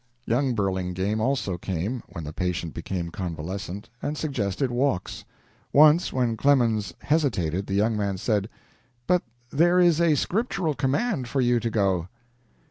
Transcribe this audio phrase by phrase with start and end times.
[0.25, 5.25] Young Burlingame also came, when the patient became convalescent, and suggested walks.
[5.71, 8.49] Once, when Clemens hesitated, the young man said:
[9.05, 12.07] "But there is a scriptural command for you to go."